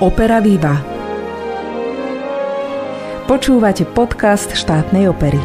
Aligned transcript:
Opera 0.00 0.40
Viva. 0.40 0.80
Počúvate 3.28 3.84
podcast 3.84 4.48
štátnej 4.56 5.12
opery. 5.12 5.36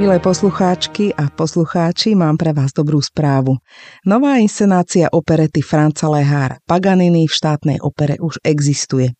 Milé 0.00 0.16
poslucháčky 0.24 1.12
a 1.12 1.28
poslucháči, 1.28 2.16
mám 2.16 2.40
pre 2.40 2.56
vás 2.56 2.72
dobrú 2.72 3.04
správu. 3.04 3.60
Nová 4.08 4.40
inscenácia 4.40 5.12
operety 5.12 5.60
Franca 5.60 6.08
Lehára 6.08 6.64
Paganini 6.64 7.28
v 7.28 7.36
štátnej 7.36 7.84
opere 7.84 8.16
už 8.16 8.40
existuje. 8.40 9.19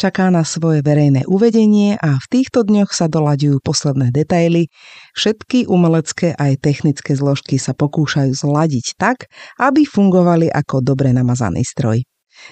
Čaká 0.00 0.32
na 0.32 0.46
svoje 0.46 0.80
verejné 0.80 1.28
uvedenie 1.28 1.98
a 2.00 2.16
v 2.16 2.26
týchto 2.30 2.64
dňoch 2.64 2.90
sa 2.92 3.06
dolaďujú 3.06 3.60
posledné 3.60 4.14
detaily. 4.14 4.72
Všetky 5.12 5.68
umelecké 5.68 6.34
aj 6.34 6.62
technické 6.64 7.12
zložky 7.12 7.60
sa 7.60 7.76
pokúšajú 7.76 8.32
zladiť 8.32 8.96
tak, 8.96 9.28
aby 9.60 9.84
fungovali 9.84 10.48
ako 10.48 10.80
dobre 10.80 11.12
namazaný 11.12 11.62
stroj. 11.66 12.00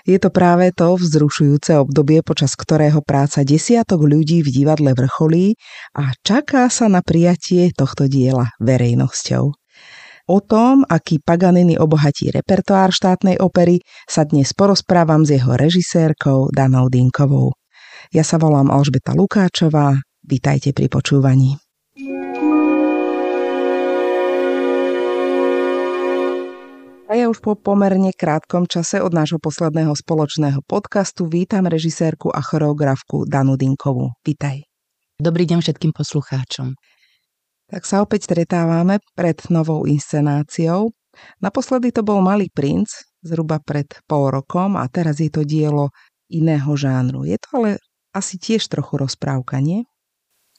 Je 0.04 0.20
to 0.20 0.28
práve 0.28 0.68
to 0.76 1.00
vzrušujúce 1.00 1.72
obdobie, 1.80 2.20
počas 2.20 2.52
ktorého 2.52 3.00
práca 3.00 3.40
desiatok 3.40 4.04
ľudí 4.04 4.44
v 4.44 4.52
divadle 4.52 4.92
vrcholí 4.92 5.56
a 5.96 6.12
čaká 6.20 6.68
sa 6.68 6.92
na 6.92 7.00
prijatie 7.00 7.72
tohto 7.72 8.04
diela 8.04 8.52
verejnosťou. 8.60 9.54
O 10.28 10.44
tom, 10.44 10.84
aký 10.84 11.24
Paganini 11.24 11.80
obohatí 11.80 12.28
repertoár 12.28 12.92
štátnej 12.92 13.40
opery, 13.40 13.80
sa 14.04 14.28
dnes 14.28 14.52
porozprávam 14.52 15.24
s 15.24 15.32
jeho 15.32 15.56
režisérkou 15.56 16.52
Danou 16.52 16.92
Dinkovou. 16.92 17.56
Ja 18.12 18.20
sa 18.20 18.36
volám 18.36 18.68
Alžbeta 18.68 19.16
Lukáčová, 19.16 19.96
vítajte 20.20 20.76
pri 20.76 20.92
počúvaní. 20.92 21.56
A 27.08 27.16
ja 27.16 27.32
už 27.32 27.40
po 27.40 27.56
pomerne 27.56 28.12
krátkom 28.12 28.68
čase 28.68 29.00
od 29.00 29.16
nášho 29.16 29.40
posledného 29.40 29.96
spoločného 29.96 30.60
podcastu 30.68 31.24
vítam 31.24 31.64
režisérku 31.64 32.28
a 32.28 32.44
choreografku 32.44 33.24
Danu 33.24 33.56
Dinkovú. 33.56 34.12
Vítaj. 34.20 34.60
Dobrý 35.16 35.48
deň 35.48 35.64
všetkým 35.64 35.96
poslucháčom. 35.96 36.76
Tak 37.68 37.84
sa 37.84 38.00
opäť 38.00 38.32
stretávame 38.32 38.96
pred 39.12 39.36
novou 39.52 39.84
inscenáciou. 39.84 40.88
Naposledy 41.44 41.92
to 41.92 42.00
bol 42.00 42.24
Malý 42.24 42.48
princ, 42.48 43.04
zhruba 43.20 43.60
pred 43.60 43.88
pol 44.08 44.32
rokom 44.32 44.80
a 44.80 44.88
teraz 44.88 45.20
je 45.20 45.28
to 45.28 45.44
dielo 45.44 45.92
iného 46.32 46.72
žánru. 46.72 47.28
Je 47.28 47.36
to 47.36 47.48
ale 47.60 47.70
asi 48.16 48.40
tiež 48.40 48.64
trochu 48.72 48.96
rozprávka, 48.96 49.60
nie? 49.60 49.84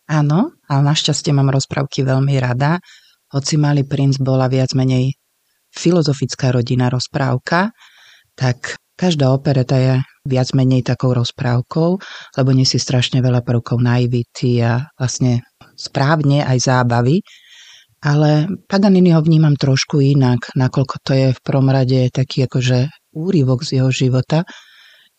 Áno, 0.10 0.54
ale 0.70 0.82
našťastie 0.86 1.34
mám 1.34 1.54
rozprávky 1.54 2.06
veľmi 2.06 2.38
rada. 2.42 2.82
Hoci 3.30 3.58
Malý 3.58 3.86
princ 3.86 4.18
bola 4.22 4.50
viac 4.50 4.74
menej 4.74 5.14
filozofická 5.70 6.50
rodina 6.50 6.90
rozprávka, 6.90 7.74
tak 8.34 8.78
každá 8.98 9.30
opereta 9.30 9.78
je 9.78 9.94
viac 10.26 10.50
menej 10.58 10.82
takou 10.82 11.14
rozprávkou, 11.14 11.90
lebo 12.38 12.50
nesie 12.58 12.82
strašne 12.82 13.22
veľa 13.22 13.46
prvkov 13.46 13.78
naivity 13.78 14.66
a 14.66 14.90
vlastne 14.98 15.46
správne 15.80 16.44
aj 16.44 16.58
zábavy, 16.60 17.24
ale 18.04 18.48
Paganini 18.68 19.16
ho 19.16 19.24
vnímam 19.24 19.56
trošku 19.56 20.04
inak, 20.04 20.52
nakoľko 20.56 20.96
to 21.04 21.12
je 21.16 21.28
v 21.36 21.44
prvom 21.44 21.68
rade 21.72 22.12
taký 22.12 22.48
akože 22.48 22.92
úryvok 23.16 23.64
z 23.64 23.80
jeho 23.80 23.92
života, 23.92 24.48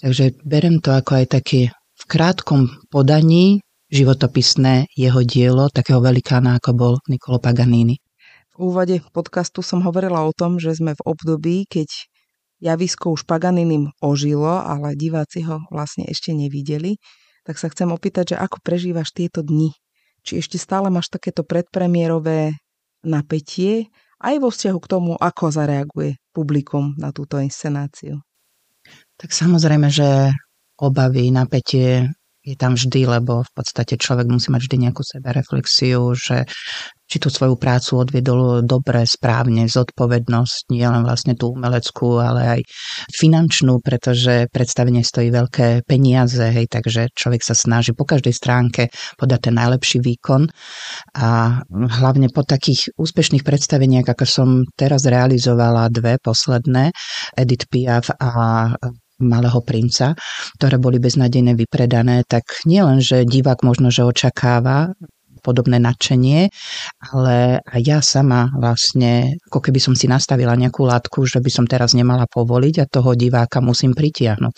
takže 0.00 0.36
berem 0.44 0.80
to 0.80 0.92
ako 0.92 1.20
aj 1.20 1.26
taký 1.40 1.68
v 1.72 2.04
krátkom 2.08 2.68
podaní 2.88 3.60
životopisné 3.92 4.88
jeho 4.96 5.20
dielo, 5.26 5.68
takého 5.68 6.00
velikána, 6.00 6.56
ako 6.56 6.70
bol 6.72 6.94
Nicolo 7.10 7.36
Paganini. 7.42 8.00
V 8.56 8.72
úvode 8.72 9.04
podcastu 9.12 9.60
som 9.60 9.84
hovorila 9.84 10.24
o 10.24 10.32
tom, 10.32 10.56
že 10.56 10.72
sme 10.72 10.96
v 10.96 11.02
období, 11.04 11.68
keď 11.68 11.88
javisko 12.62 13.12
už 13.12 13.28
Paganinim 13.28 13.92
ožilo, 14.00 14.62
ale 14.62 14.96
diváci 14.96 15.44
ho 15.44 15.64
vlastne 15.68 16.08
ešte 16.08 16.32
nevideli, 16.32 16.96
tak 17.44 17.60
sa 17.60 17.68
chcem 17.68 17.88
opýtať, 17.92 18.36
že 18.36 18.40
ako 18.40 18.62
prežívaš 18.62 19.12
tieto 19.12 19.40
dni 19.44 19.74
či 20.22 20.40
ešte 20.40 20.56
stále 20.60 20.92
máš 20.92 21.08
takéto 21.08 21.42
predpremierové 21.42 22.54
napätie 23.04 23.88
aj 24.20 24.34
vo 24.36 24.52
vzťahu 24.52 24.78
k 24.78 24.90
tomu, 24.90 25.12
ako 25.16 25.44
zareaguje 25.48 26.20
publikum 26.36 26.92
na 27.00 27.08
túto 27.10 27.40
inscenáciu. 27.40 28.20
Tak 29.16 29.32
samozrejme, 29.32 29.88
že 29.88 30.32
obavy, 30.80 31.32
napätie 31.32 32.12
je 32.40 32.56
tam 32.56 32.72
vždy, 32.76 33.04
lebo 33.04 33.44
v 33.44 33.52
podstate 33.52 34.00
človek 34.00 34.26
musí 34.28 34.48
mať 34.48 34.62
vždy 34.64 34.76
nejakú 34.88 35.02
sebereflexiu, 35.04 36.16
že 36.16 36.48
či 37.10 37.18
tú 37.18 37.26
svoju 37.26 37.58
prácu 37.58 38.06
odviedol 38.06 38.62
dobre, 38.62 39.02
správne, 39.02 39.66
zodpovednosť, 39.66 40.70
nie 40.70 40.86
len 40.86 41.02
vlastne 41.02 41.34
tú 41.34 41.50
umeleckú, 41.50 42.22
ale 42.22 42.40
aj 42.46 42.60
finančnú, 43.10 43.82
pretože 43.82 44.46
predstavenie 44.54 45.02
stojí 45.02 45.34
veľké 45.34 45.82
peniaze, 45.90 46.38
hej, 46.38 46.70
takže 46.70 47.10
človek 47.10 47.42
sa 47.42 47.58
snaží 47.58 47.90
po 47.98 48.06
každej 48.06 48.30
stránke 48.30 48.94
podať 49.18 49.50
ten 49.50 49.58
najlepší 49.58 49.98
výkon. 49.98 50.46
A 51.18 51.60
hlavne 51.66 52.30
po 52.30 52.46
takých 52.46 52.94
úspešných 52.94 53.42
predstaveniach, 53.42 54.06
ako 54.06 54.24
som 54.24 54.48
teraz 54.78 55.02
realizovala 55.02 55.90
dve 55.90 56.22
posledné, 56.22 56.94
Edith 57.34 57.66
Piaf 57.66 58.14
a 58.22 58.30
Malého 59.20 59.60
princa, 59.60 60.16
ktoré 60.56 60.80
boli 60.80 60.96
beznadejne 60.96 61.52
vypredané, 61.54 62.24
tak 62.24 62.64
nielen, 62.64 63.04
že 63.04 63.28
divák 63.28 63.60
možno, 63.62 63.92
že 63.92 64.04
očakáva 64.04 64.96
podobné 65.40 65.80
nadšenie, 65.80 66.52
ale 67.12 67.64
aj 67.64 67.80
ja 67.80 67.98
sama 68.04 68.52
vlastne, 68.52 69.40
ako 69.48 69.58
keby 69.64 69.80
som 69.80 69.96
si 69.96 70.04
nastavila 70.04 70.52
nejakú 70.52 70.84
látku, 70.84 71.24
že 71.24 71.40
by 71.40 71.48
som 71.48 71.64
teraz 71.64 71.96
nemala 71.96 72.28
povoliť 72.28 72.84
a 72.84 72.88
toho 72.88 73.16
diváka 73.16 73.64
musím 73.64 73.96
pritiahnuť 73.96 74.56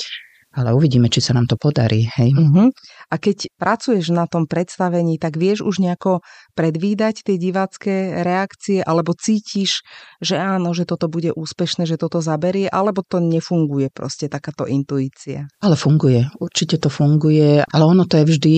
ale 0.53 0.77
uvidíme, 0.77 1.09
či 1.09 1.25
sa 1.25 1.33
nám 1.33 1.49
to 1.49 1.57
podarí. 1.57 2.05
Hej? 2.13 2.37
Uh-huh. 2.37 2.69
A 3.11 3.19
keď 3.19 3.51
pracuješ 3.57 4.13
na 4.15 4.29
tom 4.29 4.47
predstavení, 4.47 5.17
tak 5.17 5.41
vieš 5.41 5.65
už 5.65 5.83
nejako 5.83 6.21
predvídať 6.55 7.25
tie 7.27 7.37
divácké 7.41 8.23
reakcie, 8.23 8.85
alebo 8.85 9.17
cítiš, 9.17 9.83
že 10.21 10.37
áno, 10.37 10.77
že 10.77 10.85
toto 10.85 11.09
bude 11.09 11.33
úspešné, 11.33 11.89
že 11.89 11.97
toto 11.99 12.21
zaberie, 12.21 12.69
alebo 12.69 13.03
to 13.03 13.19
nefunguje 13.19 13.89
proste 13.91 14.29
takáto 14.29 14.69
intuícia? 14.69 15.49
Ale 15.65 15.75
funguje, 15.75 16.29
určite 16.39 16.79
to 16.79 16.93
funguje, 16.93 17.65
ale 17.65 17.83
ono 17.83 18.05
to 18.05 18.21
je 18.21 18.29
vždy 18.29 18.57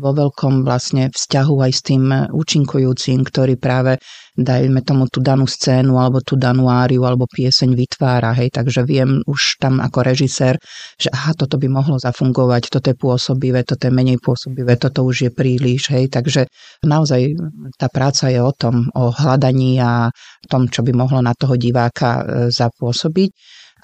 vo 0.00 0.10
veľkom 0.14 0.62
vlastne 0.62 1.10
vzťahu 1.10 1.54
aj 1.60 1.72
s 1.74 1.80
tým 1.82 2.04
účinkujúcim, 2.30 3.20
ktorý 3.26 3.58
práve 3.58 3.98
dajme 4.34 4.82
tomu 4.82 5.06
tú 5.06 5.22
danú 5.22 5.46
scénu 5.46 5.94
alebo 5.94 6.18
tú 6.18 6.34
danú 6.34 6.66
áriu 6.66 7.06
alebo 7.06 7.30
pieseň 7.30 7.70
vytvára, 7.78 8.34
hej, 8.34 8.50
takže 8.50 8.82
viem 8.82 9.22
už 9.30 9.62
tam 9.62 9.78
ako 9.78 10.02
režisér, 10.02 10.58
že 10.98 11.08
aha, 11.14 11.38
toto 11.38 11.54
by 11.54 11.70
mohlo 11.70 11.96
zafungovať, 12.02 12.62
toto 12.70 12.90
je 12.90 12.96
pôsobivé, 12.98 13.62
toto 13.62 13.83
je 13.86 13.92
menej 13.92 14.18
pôsobivé, 14.20 14.80
toto 14.80 15.04
už 15.04 15.28
je 15.28 15.30
príliš, 15.30 15.92
hej, 15.92 16.08
takže 16.08 16.48
naozaj 16.84 17.36
tá 17.76 17.92
práca 17.92 18.32
je 18.32 18.40
o 18.40 18.52
tom, 18.52 18.88
o 18.96 19.12
hľadaní 19.12 19.80
a 19.80 20.08
tom, 20.48 20.68
čo 20.68 20.80
by 20.80 20.92
mohlo 20.96 21.20
na 21.20 21.36
toho 21.36 21.54
diváka 21.60 22.20
e, 22.20 22.22
zapôsobiť 22.48 23.30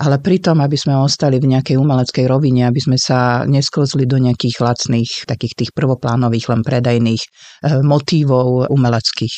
ale 0.01 0.17
pritom, 0.17 0.57
aby 0.65 0.81
sme 0.81 0.97
ostali 0.97 1.37
v 1.37 1.53
nejakej 1.53 1.77
umeleckej 1.77 2.25
rovine, 2.25 2.65
aby 2.65 2.81
sme 2.81 2.97
sa 2.97 3.45
nesklzli 3.45 4.09
do 4.09 4.17
nejakých 4.17 4.65
lacných, 4.65 5.29
takých 5.29 5.55
tých 5.61 5.71
prvoplánových, 5.77 6.49
len 6.49 6.65
predajných 6.65 7.21
e, 7.21 7.29
motívov 7.85 8.73
umeleckých. 8.73 9.35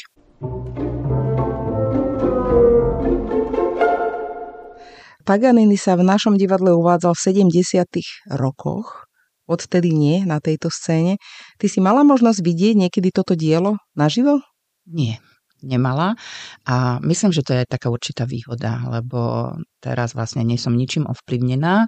Paganini 5.23 5.79
sa 5.79 5.99
v 5.99 6.07
našom 6.07 6.35
divadle 6.35 6.75
uvádzal 6.75 7.15
v 7.15 7.51
70. 7.51 8.39
rokoch, 8.39 9.07
odtedy 9.53 9.93
nie 9.93 10.25
na 10.25 10.41
tejto 10.41 10.73
scéne. 10.73 11.21
Ty 11.61 11.67
si 11.69 11.79
mala 11.85 12.03
možnosť 12.03 12.41
vidieť 12.41 12.75
niekedy 12.89 13.13
toto 13.13 13.37
dielo 13.37 13.77
naživo? 13.93 14.41
Nie, 14.89 15.21
nemala. 15.63 16.19
A 16.67 16.99
myslím, 17.05 17.31
že 17.31 17.45
to 17.47 17.53
je 17.55 17.69
taká 17.69 17.93
určitá 17.93 18.27
výhoda, 18.27 18.83
lebo 18.89 19.53
teraz 19.79 20.17
vlastne 20.17 20.43
nie 20.43 20.57
som 20.57 20.75
ničím 20.75 21.07
ovplyvnená 21.07 21.87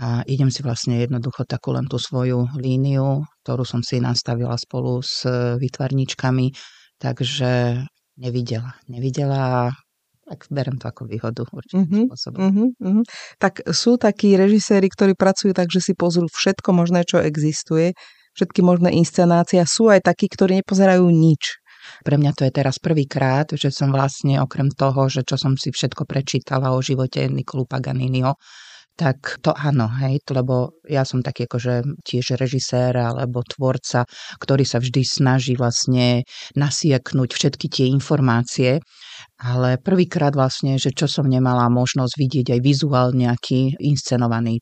a 0.00 0.24
idem 0.24 0.48
si 0.48 0.64
vlastne 0.64 0.96
jednoducho 1.02 1.44
takú 1.44 1.76
len 1.76 1.84
tú 1.84 2.00
svoju 2.00 2.48
líniu, 2.56 3.26
ktorú 3.42 3.68
som 3.68 3.84
si 3.84 4.00
nastavila 4.00 4.56
spolu 4.56 5.04
s 5.04 5.28
vytvarníčkami, 5.60 6.56
takže 6.96 7.84
nevidela. 8.16 8.76
Nevidela 8.88 9.74
tak 10.30 10.46
berem 10.46 10.78
to 10.78 10.86
ako 10.86 11.10
výhodu 11.10 11.42
určitým 11.42 11.90
uh-huh, 11.90 12.06
spôsobom. 12.06 12.38
Uh-huh, 12.38 12.68
uh-huh. 12.78 13.04
Tak 13.42 13.66
sú 13.74 13.98
takí 13.98 14.38
režiséri, 14.38 14.86
ktorí 14.86 15.18
pracujú 15.18 15.50
tak, 15.50 15.66
že 15.74 15.82
si 15.82 15.92
pozrú 15.98 16.30
všetko 16.30 16.70
možné, 16.70 17.02
čo 17.02 17.18
existuje, 17.18 17.98
všetky 18.38 18.62
možné 18.62 18.94
inscenácie 18.94 19.58
sú 19.66 19.90
aj 19.90 20.06
takí, 20.06 20.30
ktorí 20.30 20.62
nepozerajú 20.62 21.02
nič. 21.10 21.58
Pre 22.06 22.14
mňa 22.14 22.30
to 22.38 22.46
je 22.46 22.52
teraz 22.54 22.78
prvýkrát, 22.78 23.50
že 23.50 23.74
som 23.74 23.90
vlastne 23.90 24.38
okrem 24.38 24.70
toho, 24.70 25.10
že 25.10 25.26
čo 25.26 25.34
som 25.34 25.58
si 25.58 25.74
všetko 25.74 26.06
prečítala 26.06 26.70
o 26.70 26.78
živote 26.78 27.26
Nikolu 27.26 27.66
Paganiniho, 27.66 28.38
tak 28.96 29.40
to 29.40 29.56
áno, 29.56 29.88
hej, 30.00 30.20
lebo 30.28 30.76
ja 30.84 31.08
som 31.08 31.24
taký 31.24 31.48
akože 31.48 32.04
tiež 32.04 32.36
režisér 32.36 32.92
alebo 33.00 33.40
tvorca, 33.40 34.04
ktorý 34.36 34.64
sa 34.68 34.76
vždy 34.76 35.02
snaží 35.06 35.56
vlastne 35.56 36.28
nasieknúť 36.52 37.30
všetky 37.32 37.66
tie 37.72 37.86
informácie, 37.88 38.84
ale 39.40 39.80
prvýkrát 39.80 40.36
vlastne, 40.36 40.76
že 40.76 40.92
čo 40.92 41.08
som 41.08 41.24
nemala 41.24 41.72
možnosť 41.72 42.12
vidieť 42.12 42.46
aj 42.56 42.60
vizuál 42.60 43.08
nejaký 43.16 43.80
inscenovaný. 43.80 44.60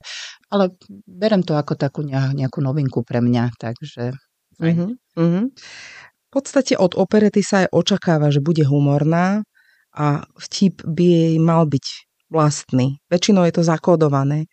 Ale 0.54 0.70
berem 1.06 1.42
to 1.42 1.58
ako 1.58 1.74
takú 1.74 2.06
nejakú 2.06 2.62
novinku 2.62 3.02
pre 3.02 3.18
mňa, 3.18 3.58
takže... 3.58 4.14
Uh-huh, 4.58 4.94
uh-huh. 5.18 5.44
V 6.28 6.30
podstate 6.30 6.78
od 6.78 6.94
operety 6.94 7.42
sa 7.42 7.66
aj 7.66 7.74
očakáva, 7.74 8.28
že 8.30 8.44
bude 8.44 8.62
humorná 8.66 9.42
a 9.96 10.22
vtip 10.36 10.84
by 10.84 11.04
jej 11.04 11.36
mal 11.42 11.64
byť 11.66 12.07
vlastný. 12.28 13.00
Väčšinou 13.08 13.44
je 13.48 13.54
to 13.60 13.62
zakódované 13.64 14.48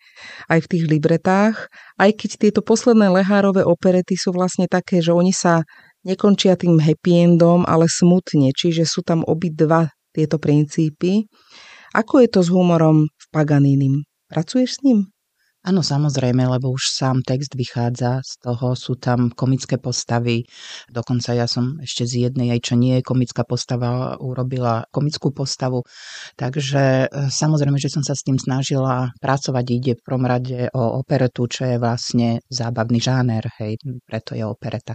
aj 0.48 0.64
v 0.64 0.70
tých 0.72 0.84
libretách, 0.88 1.68
aj 2.00 2.10
keď 2.16 2.30
tieto 2.40 2.60
posledné 2.64 3.12
lehárové 3.12 3.64
operety 3.64 4.16
sú 4.16 4.32
vlastne 4.32 4.68
také, 4.68 5.04
že 5.04 5.12
oni 5.12 5.32
sa 5.32 5.64
nekončia 6.04 6.56
tým 6.56 6.80
happy 6.80 7.26
endom, 7.26 7.64
ale 7.68 7.88
smutne, 7.88 8.52
čiže 8.52 8.84
sú 8.88 9.04
tam 9.04 9.24
obidva 9.24 9.92
tieto 10.16 10.40
princípy. 10.40 11.28
Ako 11.92 12.24
je 12.24 12.28
to 12.28 12.40
s 12.44 12.48
humorom 12.48 13.08
v 13.08 13.26
Paganinim? 13.32 14.04
Pracuješ 14.28 14.80
s 14.80 14.82
ním? 14.84 15.15
Áno, 15.66 15.82
samozrejme, 15.82 16.46
lebo 16.46 16.70
už 16.70 16.94
sám 16.94 17.26
text 17.26 17.58
vychádza 17.58 18.22
z 18.22 18.38
toho, 18.38 18.78
sú 18.78 18.94
tam 18.94 19.34
komické 19.34 19.82
postavy. 19.82 20.46
Dokonca 20.86 21.34
ja 21.34 21.50
som 21.50 21.82
ešte 21.82 22.06
z 22.06 22.30
jednej, 22.30 22.54
aj 22.54 22.70
čo 22.70 22.74
nie 22.78 22.94
je 22.94 23.02
komická 23.02 23.42
postava, 23.42 24.14
urobila 24.22 24.86
komickú 24.94 25.34
postavu. 25.34 25.82
Takže 26.38 27.10
e, 27.10 27.26
samozrejme, 27.26 27.82
že 27.82 27.90
som 27.90 28.06
sa 28.06 28.14
s 28.14 28.22
tým 28.22 28.38
snažila 28.38 29.10
pracovať. 29.18 29.64
Ide 29.66 29.92
v 29.98 30.04
prvom 30.06 30.22
rade 30.22 30.70
o 30.70 31.02
operetu, 31.02 31.50
čo 31.50 31.66
je 31.66 31.82
vlastne 31.82 32.46
zábavný 32.46 33.02
žáner, 33.02 33.42
hej, 33.58 33.82
preto 34.06 34.38
je 34.38 34.46
opereta. 34.46 34.94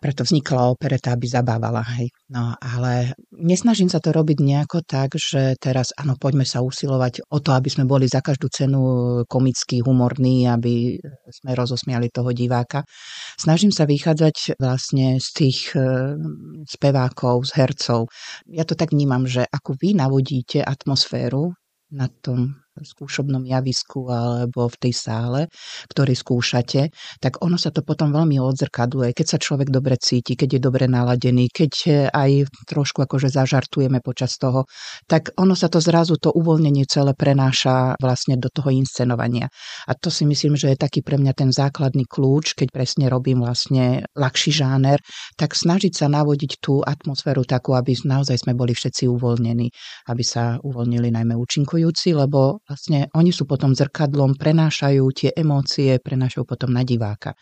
Preto 0.00 0.24
vznikla 0.24 0.72
opereta, 0.72 1.12
aby 1.12 1.28
zabávala, 1.28 1.84
hej. 2.00 2.08
No, 2.32 2.56
ale 2.56 3.12
nesnažím 3.36 3.92
sa 3.92 4.00
to 4.00 4.16
robiť 4.16 4.40
nejako 4.40 4.80
tak, 4.80 5.12
že 5.20 5.60
teraz, 5.60 5.92
áno, 5.92 6.16
poďme 6.16 6.48
sa 6.48 6.64
usilovať 6.64 7.28
o 7.28 7.36
to, 7.44 7.52
aby 7.52 7.68
sme 7.68 7.84
boli 7.84 8.08
za 8.08 8.24
každú 8.24 8.48
cenu 8.48 8.80
komický 9.28 9.84
humor 9.84 10.05
humorný, 10.06 10.46
aby 10.46 11.02
sme 11.26 11.58
rozosmiali 11.58 12.14
toho 12.14 12.30
diváka. 12.30 12.86
Snažím 13.34 13.74
sa 13.74 13.90
vychádzať 13.90 14.54
vlastne 14.62 15.18
z 15.18 15.28
tých 15.34 15.74
e, 15.74 16.14
spevákov, 16.62 17.50
z 17.50 17.52
hercov. 17.58 18.06
Ja 18.46 18.62
to 18.62 18.78
tak 18.78 18.94
vnímam, 18.94 19.26
že 19.26 19.42
ako 19.50 19.74
vy 19.74 19.98
navodíte 19.98 20.62
atmosféru 20.62 21.50
na 21.90 22.06
tom 22.22 22.54
skúšobnom 22.84 23.46
javisku 23.46 24.10
alebo 24.10 24.68
v 24.68 24.76
tej 24.76 24.92
sále, 24.92 25.40
ktorý 25.88 26.12
skúšate, 26.12 26.92
tak 27.22 27.40
ono 27.40 27.56
sa 27.56 27.72
to 27.72 27.80
potom 27.80 28.12
veľmi 28.12 28.36
odzrkadluje, 28.36 29.16
keď 29.16 29.26
sa 29.26 29.38
človek 29.40 29.72
dobre 29.72 29.96
cíti, 29.96 30.36
keď 30.36 30.58
je 30.58 30.60
dobre 30.60 30.84
naladený, 30.90 31.48
keď 31.48 31.72
aj 32.12 32.30
trošku 32.68 33.00
akože 33.04 33.32
zažartujeme 33.32 34.02
počas 34.02 34.36
toho, 34.36 34.68
tak 35.06 35.32
ono 35.38 35.54
sa 35.54 35.70
to 35.70 35.78
zrazu, 35.78 36.18
to 36.20 36.34
uvoľnenie 36.34 36.84
celé 36.90 37.14
prenáša 37.16 37.94
vlastne 38.02 38.36
do 38.36 38.50
toho 38.52 38.74
inscenovania. 38.74 39.48
A 39.86 39.94
to 39.94 40.10
si 40.10 40.26
myslím, 40.26 40.58
že 40.58 40.74
je 40.74 40.78
taký 40.80 41.00
pre 41.00 41.16
mňa 41.16 41.32
ten 41.32 41.50
základný 41.54 42.04
kľúč, 42.08 42.58
keď 42.58 42.68
presne 42.74 43.06
robím 43.06 43.40
vlastne 43.44 44.04
ľahší 44.16 44.50
žáner, 44.52 44.98
tak 45.38 45.54
snažiť 45.54 45.92
sa 45.92 46.06
navodiť 46.10 46.58
tú 46.58 46.80
atmosféru 46.82 47.44
takú, 47.46 47.76
aby 47.76 47.94
naozaj 48.02 48.42
sme 48.42 48.56
boli 48.56 48.72
všetci 48.74 49.06
uvoľnení, 49.06 49.68
aby 50.10 50.22
sa 50.24 50.58
uvoľnili 50.60 51.12
najmä 51.12 51.34
účinkujúci, 51.36 52.16
lebo 52.16 52.64
vlastne 52.66 53.06
oni 53.14 53.30
sú 53.30 53.46
potom 53.46 53.72
zrkadlom, 53.72 54.34
prenášajú 54.36 55.04
tie 55.14 55.30
emócie, 55.32 55.96
prenášajú 56.02 56.44
potom 56.44 56.74
na 56.74 56.82
diváka. 56.82 57.38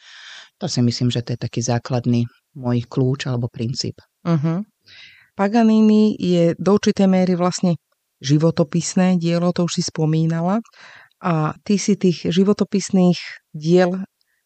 To 0.61 0.69
si 0.69 0.85
myslím, 0.85 1.11
že 1.11 1.25
to 1.25 1.35
je 1.35 1.41
taký 1.41 1.61
základný 1.65 2.29
môj 2.55 2.87
kľúč 2.87 3.27
alebo 3.27 3.51
princíp. 3.51 3.99
Uh-huh. 4.23 4.63
Paganini 5.35 6.15
je 6.15 6.55
do 6.55 6.79
určitej 6.79 7.11
méry 7.11 7.35
vlastne 7.35 7.75
životopisné 8.23 9.19
dielo, 9.19 9.51
to 9.51 9.67
už 9.67 9.81
si 9.81 9.83
spomínala. 9.83 10.63
A 11.25 11.57
ty 11.65 11.81
si 11.81 11.99
tých 11.99 12.29
životopisných 12.31 13.19
diel 13.51 14.05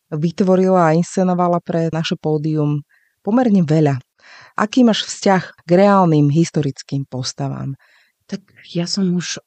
vytvorila 0.09 0.95
a 0.95 0.97
inscenovala 0.97 1.61
pre 1.61 1.93
naše 1.93 2.17
pódium 2.17 2.81
pomerne 3.21 3.61
veľa. 3.67 4.01
Aký 4.57 4.83
máš 4.83 5.05
vzťah 5.05 5.43
k 5.67 5.71
reálnym 5.71 6.33
historickým 6.33 7.05
postavám? 7.05 7.77
Tak 8.29 8.45
ja 8.73 8.85
som 8.89 9.13
už 9.13 9.41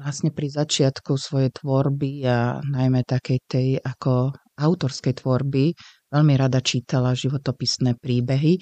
vlastne 0.00 0.32
pri 0.32 0.48
začiatku 0.48 1.20
svojej 1.20 1.52
tvorby 1.52 2.24
a 2.24 2.64
najmä 2.64 3.04
takej 3.04 3.38
tej 3.44 3.68
ako 3.84 4.32
autorskej 4.56 5.20
tvorby 5.20 5.76
veľmi 6.10 6.34
rada 6.40 6.64
čítala 6.64 7.12
životopisné 7.12 8.00
príbehy. 8.00 8.58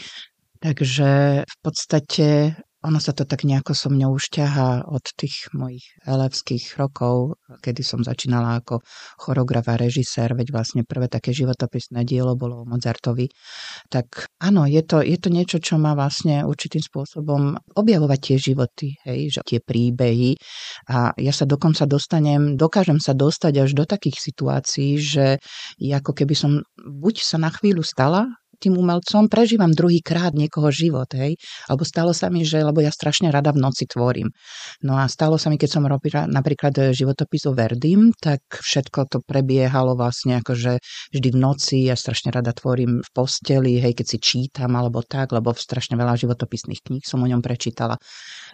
Takže 0.59 1.11
v 1.47 1.57
podstate 1.63 2.59
ono 2.89 3.05
sa 3.05 3.13
to 3.13 3.29
tak 3.29 3.45
nejako 3.45 3.77
so 3.77 3.93
mňou 3.93 4.17
už 4.17 4.33
ťahá 4.33 4.89
od 4.89 5.05
tých 5.13 5.53
mojich 5.53 5.85
elevských 6.09 6.81
rokov, 6.81 7.37
kedy 7.61 7.85
som 7.85 8.01
začínala 8.01 8.65
ako 8.65 8.81
choreograf 9.21 9.69
a 9.69 9.77
režisér, 9.77 10.33
veď 10.33 10.49
vlastne 10.57 10.83
prvé 10.89 11.13
také 11.13 11.37
životopisné 11.37 12.09
dielo 12.09 12.33
bolo 12.33 12.65
o 12.65 12.69
Mozartovi. 12.69 13.29
Tak 13.93 14.33
áno, 14.41 14.65
je 14.65 14.81
to, 14.81 15.05
je 15.05 15.21
to 15.21 15.29
niečo, 15.29 15.61
čo 15.61 15.77
má 15.77 15.93
vlastne 15.93 16.49
určitým 16.49 16.81
spôsobom 16.81 17.61
objavovať 17.77 18.19
tie 18.25 18.37
životy, 18.41 18.97
hej, 19.05 19.37
že 19.37 19.41
tie 19.45 19.61
príbehy. 19.61 20.41
A 20.89 21.13
ja 21.21 21.33
sa 21.37 21.45
dokonca 21.45 21.85
dostanem, 21.85 22.57
dokážem 22.57 22.97
sa 23.05 23.13
dostať 23.13 23.69
až 23.69 23.71
do 23.77 23.85
takých 23.85 24.17
situácií, 24.17 24.97
že 24.97 25.37
ako 25.77 26.17
keby 26.17 26.33
som 26.33 26.65
buď 26.81 27.21
sa 27.21 27.37
na 27.37 27.53
chvíľu 27.53 27.85
stala 27.85 28.33
tým 28.59 28.75
umelcom 28.77 29.31
prežívam 29.31 29.71
druhýkrát 29.71 30.35
niekoho 30.35 30.69
život, 30.75 31.09
hej. 31.15 31.39
Alebo 31.71 31.87
stalo 31.87 32.13
sa 32.13 32.29
mi, 32.29 32.43
že, 32.43 32.61
lebo 32.63 32.83
ja 32.83 32.91
strašne 32.91 33.31
rada 33.31 33.55
v 33.55 33.63
noci 33.63 33.87
tvorím. 33.87 34.29
No 34.83 34.99
a 34.99 35.07
stalo 35.07 35.39
sa 35.39 35.49
mi, 35.49 35.57
keď 35.57 35.71
som 35.79 35.85
robila 35.87 36.27
napríklad 36.27 36.95
životopis 36.95 37.47
o 37.47 37.55
Verdim, 37.55 38.13
tak 38.19 38.43
všetko 38.51 39.09
to 39.09 39.19
prebiehalo 39.23 39.95
vlastne 39.95 40.43
akože 40.43 40.83
vždy 41.15 41.29
v 41.35 41.39
noci, 41.39 41.77
ja 41.87 41.95
strašne 41.95 42.35
rada 42.35 42.51
tvorím 42.51 43.01
v 43.01 43.11
posteli, 43.15 43.79
hej, 43.79 43.95
keď 43.95 44.07
si 44.07 44.19
čítam 44.19 44.75
alebo 44.75 45.01
tak, 45.07 45.31
lebo 45.31 45.55
strašne 45.55 45.95
veľa 45.95 46.19
životopisných 46.19 46.83
kníh 46.83 47.05
som 47.07 47.23
o 47.23 47.31
ňom 47.31 47.41
prečítala. 47.41 47.97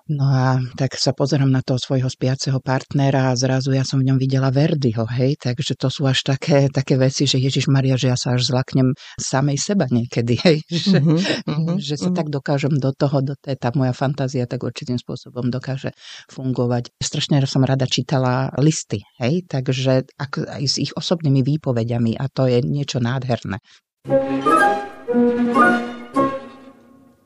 No 0.05 0.29
a 0.29 0.61
tak 0.77 1.01
sa 1.01 1.17
pozerám 1.17 1.49
na 1.49 1.65
toho 1.65 1.81
svojho 1.81 2.13
spiaceho 2.13 2.61
partnera 2.61 3.33
a 3.33 3.39
zrazu 3.41 3.73
ja 3.73 3.89
som 3.89 4.05
v 4.05 4.13
ňom 4.13 4.21
videla 4.21 4.53
Verdiho, 4.53 5.09
hej, 5.09 5.41
takže 5.41 5.81
to 5.81 5.89
sú 5.89 6.05
až 6.05 6.29
také, 6.29 6.69
také 6.69 7.01
veci, 7.01 7.25
že 7.25 7.41
Ježiš 7.41 7.73
Maria, 7.73 7.97
že 7.97 8.13
ja 8.13 8.17
sa 8.21 8.37
až 8.37 8.53
zlaknem 8.53 8.93
samej 9.17 9.57
seba 9.57 9.89
niekedy, 9.89 10.37
hej, 10.45 10.61
že, 10.69 11.01
mm-hmm, 11.01 11.81
že 11.89 11.97
sa 11.97 12.13
mm-hmm. 12.13 12.19
tak 12.21 12.29
dokážem 12.29 12.77
do 12.77 12.93
toho, 12.93 13.25
do 13.25 13.33
tej, 13.33 13.57
tá 13.57 13.73
moja 13.73 13.97
fantázia 13.97 14.45
tak 14.45 14.61
určitým 14.61 15.01
spôsobom 15.01 15.49
dokáže 15.49 15.97
fungovať. 16.29 16.93
Strašne 17.01 17.41
som 17.49 17.65
rada 17.65 17.89
čítala 17.89 18.53
listy, 18.61 19.01
hej, 19.17 19.49
takže 19.49 20.05
ako, 20.21 20.45
aj 20.53 20.65
s 20.69 20.77
ich 20.85 20.93
osobnými 20.93 21.41
výpovediami 21.41 22.21
a 22.21 22.29
to 22.29 22.45
je 22.45 22.61
niečo 22.61 23.01
nádherné. 23.01 23.57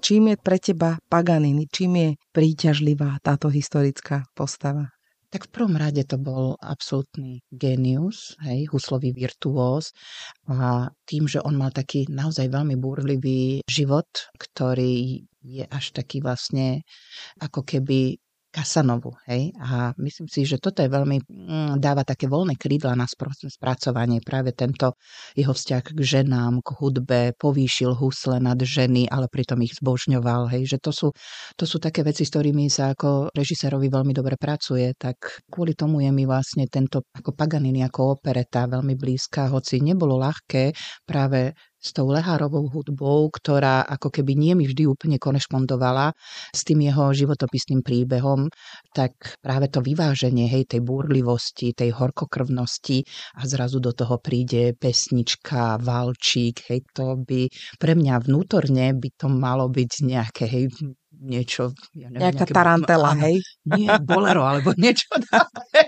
Čím 0.08 0.32
je 0.32 0.40
pre 0.40 0.56
teba 0.56 0.96
Paganini, 1.12 1.68
čím 1.68 1.92
je 2.00 2.10
príťažlivá 2.32 3.20
táto 3.20 3.52
historická 3.52 4.24
postava? 4.32 4.88
Tak 5.28 5.44
v 5.44 5.52
prvom 5.52 5.76
rade 5.76 6.00
to 6.08 6.16
bol 6.16 6.56
absolútny 6.64 7.44
genius, 7.52 8.32
hej, 8.40 8.72
huslový 8.72 9.12
virtuóz 9.12 9.92
a 10.48 10.88
tým, 11.04 11.28
že 11.28 11.44
on 11.44 11.60
mal 11.60 11.76
taký 11.76 12.08
naozaj 12.08 12.48
veľmi 12.48 12.80
búrlivý 12.80 13.60
život, 13.68 14.08
ktorý 14.40 15.28
je 15.44 15.68
až 15.68 15.92
taký 15.92 16.24
vlastne 16.24 16.88
ako 17.44 17.68
keby 17.68 18.16
Kasanovu. 18.48 19.12
Hej? 19.28 19.52
A 19.60 19.92
myslím 20.00 20.24
si, 20.24 20.48
že 20.48 20.56
toto 20.56 20.80
je 20.80 20.88
veľmi, 20.88 21.20
mm, 21.28 21.72
dáva 21.76 22.00
také 22.00 22.24
voľné 22.24 22.56
krídla 22.56 22.96
na 22.96 23.04
spracovanie. 23.04 24.24
Práve 24.24 24.56
tento 24.56 24.96
jeho 25.36 25.52
vzťah 25.52 25.84
k 25.84 26.00
ženám, 26.00 26.64
k 26.64 26.68
hudbe, 26.80 27.20
povýšil 27.36 27.92
husle 27.92 28.40
nad 28.40 28.56
ženy, 28.56 29.04
ale 29.12 29.28
pritom 29.28 29.60
ich 29.60 29.76
zbožňoval. 29.76 30.48
Hej? 30.56 30.76
Že 30.76 30.78
to 30.80 30.92
sú, 30.96 31.08
to 31.60 31.64
sú 31.68 31.76
také 31.76 32.00
veci, 32.00 32.24
s 32.24 32.32
ktorými 32.32 32.72
sa 32.72 32.96
ako 32.96 33.36
režisérovi 33.36 33.92
veľmi 33.92 34.16
dobre 34.16 34.40
pracuje. 34.40 34.96
Tak 34.96 35.44
kvôli 35.52 35.76
tomu 35.76 36.00
je 36.00 36.08
mi 36.08 36.24
vlastne 36.24 36.64
tento 36.72 37.04
ako 37.12 37.36
Paganini, 37.36 37.84
ako 37.84 38.16
opereta 38.16 38.64
veľmi 38.64 38.96
blízka, 38.96 39.52
hoci 39.52 39.84
nebolo 39.84 40.16
ľahké 40.16 40.72
práve 41.04 41.52
s 41.78 41.94
tou 41.94 42.10
lehárovou 42.10 42.66
hudbou, 42.66 43.30
ktorá 43.30 43.86
ako 43.86 44.10
keby 44.10 44.34
nie 44.34 44.52
mi 44.58 44.66
vždy 44.66 44.90
úplne 44.90 45.16
korešpondovala 45.22 46.10
s 46.50 46.60
tým 46.66 46.82
jeho 46.82 47.14
životopisným 47.14 47.86
príbehom, 47.86 48.50
tak 48.90 49.38
práve 49.38 49.70
to 49.70 49.78
vyváženie 49.78 50.50
hej, 50.50 50.66
tej 50.66 50.82
búrlivosti, 50.82 51.70
tej 51.72 51.94
horkokrvnosti 51.94 53.06
a 53.38 53.46
zrazu 53.46 53.78
do 53.78 53.94
toho 53.94 54.18
príde 54.18 54.74
pesnička, 54.74 55.78
valčík, 55.78 56.66
hej, 56.68 56.82
to 56.90 57.14
by 57.22 57.46
pre 57.78 57.94
mňa 57.94 58.26
vnútorne 58.26 58.92
by 58.98 59.08
to 59.14 59.30
malo 59.30 59.70
byť 59.70 59.92
nejaké 60.02 60.44
hej, 60.50 60.64
niečo. 61.18 61.74
Ja 61.94 62.08
neviem, 62.08 62.30
Nejaká 62.30 62.46
nejaké, 62.46 62.54
tarantela, 62.54 63.10
áno, 63.14 63.22
hej? 63.26 63.36
Nie, 63.66 63.90
bolero, 64.00 64.46
alebo 64.46 64.72
niečo 64.82 65.10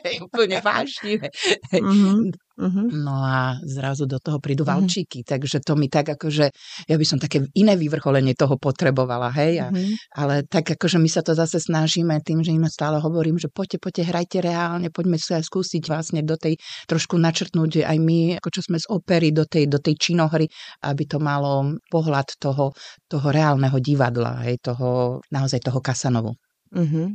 hej, 0.04 0.22
úplne 0.26 0.58
vážne. 0.60 1.30
Mm-hmm. 1.70 2.50
Uh-huh. 2.60 2.92
No 2.92 3.24
a 3.24 3.56
zrazu 3.64 4.04
do 4.04 4.20
toho 4.20 4.36
prídu 4.36 4.68
uh-huh. 4.68 4.76
valčíky, 4.76 5.24
takže 5.24 5.64
to 5.64 5.80
mi 5.80 5.88
tak 5.88 6.12
akože, 6.12 6.52
ja 6.84 6.96
by 7.00 7.06
som 7.08 7.16
také 7.16 7.48
iné 7.56 7.72
vyvrcholenie 7.72 8.36
toho 8.36 8.60
potrebovala, 8.60 9.32
hej, 9.32 9.64
a, 9.64 9.72
uh-huh. 9.72 9.96
ale 10.12 10.44
tak 10.44 10.76
akože 10.76 11.00
my 11.00 11.08
sa 11.08 11.24
to 11.24 11.32
zase 11.32 11.64
snažíme 11.64 12.12
tým, 12.20 12.44
že 12.44 12.52
im 12.52 12.68
stále 12.68 13.00
hovorím, 13.00 13.40
že 13.40 13.48
poďte, 13.48 13.80
poďte, 13.80 14.02
hrajte 14.12 14.38
reálne, 14.44 14.92
poďme 14.92 15.16
sa 15.16 15.40
skúsiť 15.40 15.88
vlastne 15.88 16.20
do 16.20 16.36
tej, 16.36 16.60
trošku 16.84 17.16
načrtnúť, 17.16 17.88
aj 17.88 17.96
my, 17.96 18.36
ako 18.36 18.48
čo 18.52 18.60
sme 18.60 18.76
z 18.76 18.86
opery, 18.92 19.32
do 19.32 19.48
tej, 19.48 19.64
do 19.64 19.80
tej 19.80 19.96
činohry, 19.96 20.44
aby 20.84 21.02
to 21.08 21.16
malo 21.16 21.80
pohľad 21.88 22.28
toho, 22.36 22.76
toho 23.08 23.28
reálneho 23.32 23.80
divadla, 23.80 24.44
hej, 24.44 24.60
toho, 24.60 25.19
naozaj 25.28 25.60
toho 25.60 25.84
Kasanovu. 25.84 26.32
Uh-huh. 26.72 27.12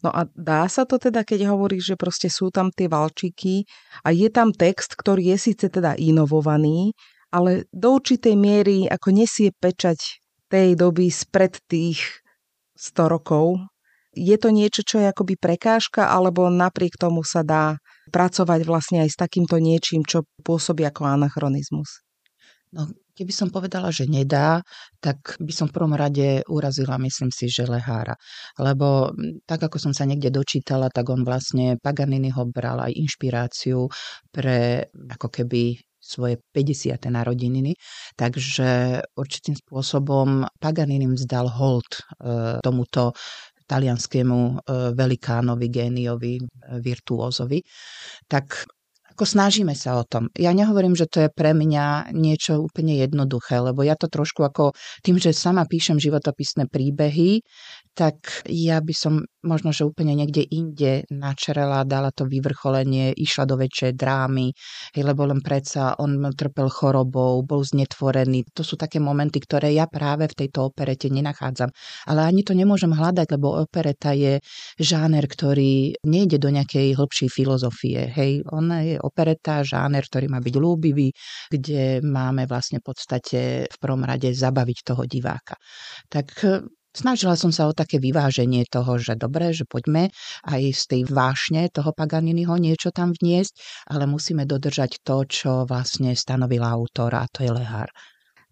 No 0.00 0.10
a 0.14 0.26
dá 0.32 0.64
sa 0.70 0.86
to 0.86 0.96
teda, 0.96 1.26
keď 1.26 1.50
hovoríš, 1.50 1.94
že 1.94 1.96
proste 1.98 2.28
sú 2.30 2.48
tam 2.48 2.70
tie 2.70 2.86
valčiky 2.86 3.66
a 4.06 4.14
je 4.14 4.28
tam 4.30 4.54
text, 4.54 4.94
ktorý 4.94 5.34
je 5.34 5.50
síce 5.50 5.66
teda 5.66 5.98
inovovaný, 5.98 6.94
ale 7.34 7.66
do 7.74 7.98
určitej 7.98 8.38
miery 8.38 8.86
ako 8.86 9.08
nesie 9.10 9.50
pečať 9.50 10.22
tej 10.46 10.78
doby 10.78 11.10
spred 11.10 11.58
tých 11.66 12.22
100 12.78 13.10
rokov. 13.10 13.58
Je 14.14 14.38
to 14.38 14.54
niečo, 14.54 14.86
čo 14.86 15.02
je 15.02 15.10
akoby 15.10 15.34
prekážka, 15.34 16.06
alebo 16.06 16.46
napriek 16.46 16.94
tomu 16.94 17.26
sa 17.26 17.42
dá 17.42 17.82
pracovať 18.14 18.60
vlastne 18.62 19.02
aj 19.02 19.10
s 19.10 19.18
takýmto 19.18 19.58
niečím, 19.58 20.06
čo 20.06 20.22
pôsobí 20.46 20.86
ako 20.86 21.10
anachronizmus? 21.10 22.04
No, 22.70 22.86
Keby 23.14 23.32
som 23.32 23.48
povedala, 23.48 23.94
že 23.94 24.10
nedá, 24.10 24.58
tak 24.98 25.38
by 25.38 25.52
som 25.54 25.70
v 25.70 25.76
prvom 25.78 25.94
rade 25.94 26.42
urazila, 26.50 26.98
myslím 26.98 27.30
si, 27.30 27.46
že 27.46 27.64
Lehára. 27.64 28.18
Lebo 28.58 29.14
tak, 29.46 29.70
ako 29.70 29.78
som 29.78 29.92
sa 29.94 30.02
niekde 30.02 30.34
dočítala, 30.34 30.90
tak 30.90 31.08
on 31.14 31.22
vlastne 31.22 31.78
Paganini 31.78 32.34
ho 32.34 32.42
bral 32.50 32.82
aj 32.82 32.92
inšpiráciu 32.92 33.86
pre 34.34 34.90
ako 35.14 35.30
keby 35.30 35.78
svoje 36.04 36.36
50. 36.52 37.00
narodeniny, 37.08 37.72
takže 38.12 39.00
určitým 39.16 39.56
spôsobom 39.56 40.44
Paganini 40.60 41.08
vzdal 41.08 41.48
hold 41.48 41.88
e, 41.88 42.00
tomuto 42.60 43.16
talianskému 43.64 44.40
e, 44.44 44.54
velikánovi, 44.92 45.66
géniovi, 45.72 46.34
e, 46.36 46.44
virtuózovi. 46.84 47.64
Tak 48.28 48.68
ako 49.14 49.24
snažíme 49.30 49.78
sa 49.78 49.94
o 49.94 50.02
tom. 50.02 50.26
Ja 50.34 50.50
nehovorím, 50.50 50.98
že 50.98 51.06
to 51.06 51.22
je 51.22 51.30
pre 51.30 51.54
mňa 51.54 52.10
niečo 52.10 52.58
úplne 52.58 52.98
jednoduché, 52.98 53.62
lebo 53.62 53.86
ja 53.86 53.94
to 53.94 54.10
trošku 54.10 54.42
ako 54.42 54.74
tým, 55.06 55.22
že 55.22 55.30
sama 55.30 55.62
píšem 55.70 56.02
životopisné 56.02 56.66
príbehy, 56.66 57.46
tak 57.94 58.42
ja 58.50 58.82
by 58.82 58.94
som 58.94 59.22
možno, 59.46 59.70
že 59.70 59.86
úplne 59.86 60.18
niekde 60.18 60.42
inde 60.42 61.06
načerela, 61.14 61.86
dala 61.86 62.10
to 62.10 62.26
vyvrcholenie, 62.26 63.14
išla 63.14 63.44
do 63.46 63.54
väčšej 63.60 63.92
drámy, 63.94 64.50
hej, 64.96 65.02
lebo 65.04 65.28
len 65.28 65.44
predsa 65.44 65.94
on 66.00 66.18
trpel 66.34 66.66
chorobou, 66.72 67.44
bol 67.46 67.62
znetvorený. 67.62 68.50
To 68.56 68.66
sú 68.66 68.74
také 68.74 68.98
momenty, 68.98 69.38
ktoré 69.38 69.70
ja 69.76 69.86
práve 69.86 70.26
v 70.26 70.34
tejto 70.34 70.72
operete 70.72 71.12
nenachádzam. 71.12 71.70
Ale 72.10 72.26
ani 72.26 72.42
to 72.42 72.56
nemôžem 72.56 72.90
hľadať, 72.90 73.26
lebo 73.36 73.62
opereta 73.62 74.16
je 74.16 74.40
žáner, 74.80 75.28
ktorý 75.28 75.94
nejde 76.02 76.40
do 76.40 76.50
nejakej 76.50 76.96
hĺbšej 76.98 77.28
filozofie. 77.30 78.10
Hej, 78.10 78.48
ona 78.50 78.82
je 78.82 78.96
opereta, 78.98 79.62
žáner, 79.62 80.02
ktorý 80.08 80.26
má 80.32 80.40
byť 80.42 80.54
ľúbivý, 80.56 81.12
kde 81.52 82.00
máme 82.02 82.48
vlastne 82.50 82.82
v 82.82 82.86
podstate 82.90 83.40
v 83.70 83.76
prvom 83.78 84.02
rade 84.02 84.32
zabaviť 84.32 84.78
toho 84.82 85.04
diváka. 85.06 85.54
Tak 86.08 86.34
Snažila 86.94 87.34
som 87.34 87.50
sa 87.50 87.66
o 87.66 87.74
také 87.74 87.98
vyváženie 87.98 88.70
toho, 88.70 89.02
že 89.02 89.18
dobre, 89.18 89.50
že 89.50 89.66
poďme 89.66 90.14
aj 90.46 90.62
z 90.70 90.82
tej 90.86 91.02
vášne 91.10 91.66
toho 91.66 91.90
Paganiniho 91.90 92.54
niečo 92.54 92.94
tam 92.94 93.10
vniesť, 93.10 93.58
ale 93.90 94.06
musíme 94.06 94.46
dodržať 94.46 95.02
to, 95.02 95.26
čo 95.26 95.66
vlastne 95.66 96.14
stanovil 96.14 96.62
autor 96.62 97.18
a 97.18 97.26
to 97.26 97.42
je 97.42 97.50
Lehár. 97.50 97.90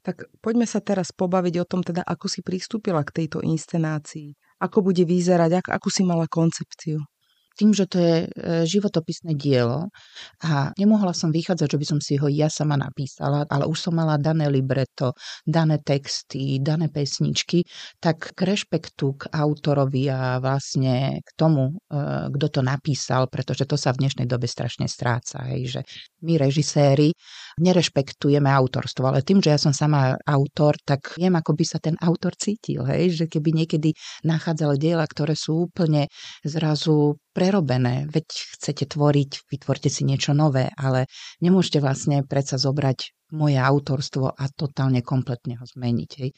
Tak 0.03 0.27
poďme 0.43 0.67
sa 0.67 0.83
teraz 0.83 1.15
pobaviť 1.15 1.55
o 1.63 1.69
tom, 1.71 1.87
teda 1.87 2.03
ako 2.03 2.27
si 2.27 2.43
pristúpila 2.43 3.07
k 3.07 3.23
tejto 3.23 3.47
inscenácii. 3.47 4.35
Ako 4.59 4.83
bude 4.83 5.07
vyzerať, 5.07 5.63
ak, 5.63 5.67
akú 5.79 5.95
si 5.95 6.03
mala 6.03 6.27
koncepciu? 6.27 6.99
Tým, 7.59 7.71
že 7.77 7.85
to 7.89 7.97
je 8.01 8.17
e, 8.25 8.27
životopisné 8.69 9.37
dielo 9.37 9.89
a 10.45 10.73
nemohla 10.77 11.13
som 11.13 11.31
vychádzať, 11.31 11.69
že 11.69 11.81
by 11.81 11.87
som 11.87 12.01
si 12.01 12.15
ho 12.17 12.29
ja 12.29 12.49
sama 12.49 12.77
napísala, 12.77 13.45
ale 13.49 13.65
už 13.69 13.79
som 13.89 13.95
mala 13.97 14.17
dané 14.17 14.49
libreto, 14.49 15.13
dané 15.45 15.81
texty, 15.81 16.59
dané 16.61 16.89
pesničky, 16.89 17.65
tak 18.01 18.33
k 18.33 18.41
rešpektu 18.43 19.07
k 19.19 19.23
autorovi 19.33 20.09
a 20.09 20.41
vlastne 20.41 21.21
k 21.21 21.31
tomu, 21.37 21.77
e, 21.89 22.33
kto 22.33 22.47
to 22.49 22.61
napísal, 22.61 23.29
pretože 23.29 23.69
to 23.69 23.77
sa 23.77 23.93
v 23.93 24.07
dnešnej 24.07 24.27
dobe 24.29 24.49
strašne 24.49 24.89
stráca, 24.89 25.45
hej, 25.53 25.79
že 25.79 25.81
my 26.23 26.39
režiséri 26.39 27.13
nerešpektujeme 27.61 28.49
autorstvo, 28.49 29.11
ale 29.11 29.27
tým, 29.27 29.43
že 29.43 29.53
ja 29.53 29.59
som 29.61 29.75
sama 29.75 30.17
autor, 30.25 30.79
tak 30.83 31.15
viem, 31.19 31.35
ako 31.35 31.53
by 31.53 31.65
sa 31.67 31.79
ten 31.83 31.99
autor 32.01 32.33
cítil, 32.39 32.87
hej, 32.89 33.13
že 33.13 33.25
keby 33.29 33.53
niekedy 33.53 33.93
nachádzal 34.25 34.79
diela, 34.81 35.05
ktoré 35.05 35.37
sú 35.37 35.69
úplne 35.69 36.09
zrazu 36.47 37.19
prerobené, 37.33 38.07
veď 38.09 38.29
chcete 38.57 38.93
tvoriť, 38.93 39.49
vytvorte 39.49 39.89
si 39.89 40.05
niečo 40.05 40.37
nové, 40.37 40.69
ale 40.77 41.09
nemôžete 41.41 41.81
vlastne 41.81 42.23
predsa 42.23 42.61
zobrať 42.61 43.33
moje 43.33 43.57
autorstvo 43.57 44.29
a 44.29 44.45
totálne 44.53 45.01
kompletne 45.01 45.57
ho 45.57 45.65
zmeniť. 45.65 46.11
Hej. 46.21 46.31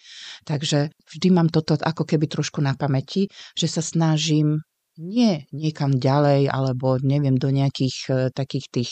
Takže 0.47 0.95
vždy 0.95 1.29
mám 1.35 1.51
toto 1.51 1.75
ako 1.75 2.07
keby 2.07 2.31
trošku 2.31 2.63
na 2.63 2.79
pamäti, 2.79 3.27
že 3.59 3.67
sa 3.67 3.83
snažím 3.83 4.63
nie 4.99 5.43
niekam 5.51 5.95
ďalej, 5.99 6.47
alebo 6.51 6.99
neviem, 7.03 7.35
do 7.35 7.51
nejakých 7.51 7.97
e, 8.07 8.13
takých 8.31 8.67
tých 8.71 8.91